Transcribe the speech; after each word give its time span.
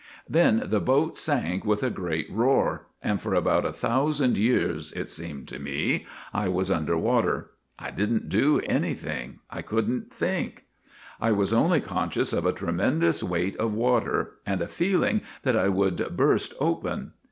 Then 0.27 0.63
the 0.65 0.79
boat 0.79 1.15
sank 1.19 1.63
with 1.63 1.83
a 1.83 1.91
great 1.91 2.27
roar, 2.31 2.87
and 3.03 3.21
for 3.21 3.35
about 3.35 3.67
a 3.67 3.71
thousand 3.71 4.35
years, 4.35 4.91
it 4.93 5.11
seemed 5.11 5.47
to 5.49 5.59
me, 5.59 6.07
I 6.33 6.47
was 6.49 6.71
under 6.71 6.97
water. 6.97 7.51
I 7.77 7.91
did 7.91 8.11
n't 8.11 8.27
do 8.27 8.61
anything. 8.65 9.37
I 9.51 9.61
could 9.61 9.87
n't 9.87 10.11
think.' 10.11 10.65
I 11.21 11.31
was 11.31 11.53
only 11.53 11.81
conscious 11.81 12.33
of 12.33 12.47
a 12.47 12.51
tremendous 12.51 13.21
weight 13.21 13.55
of 13.57 13.75
water 13.75 14.37
and 14.43 14.59
a 14.63 14.67
feeling 14.67 15.21
that 15.43 15.55
I 15.55 15.69
would 15.69 16.17
burst 16.17 16.55
open. 16.59 17.11